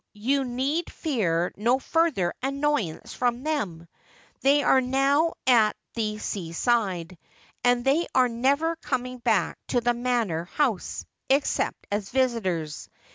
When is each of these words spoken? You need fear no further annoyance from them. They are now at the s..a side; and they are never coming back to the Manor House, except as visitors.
You 0.17 0.43
need 0.45 0.91
fear 0.91 1.53
no 1.55 1.77
further 1.77 2.33
annoyance 2.41 3.13
from 3.13 3.43
them. 3.43 3.87
They 4.41 4.63
are 4.63 4.81
now 4.81 5.35
at 5.45 5.75
the 5.93 6.15
s..a 6.15 6.53
side; 6.53 7.19
and 7.63 7.85
they 7.85 8.07
are 8.15 8.27
never 8.27 8.75
coming 8.77 9.19
back 9.19 9.59
to 9.67 9.79
the 9.79 9.93
Manor 9.93 10.45
House, 10.45 11.05
except 11.29 11.85
as 11.91 12.09
visitors. 12.09 12.89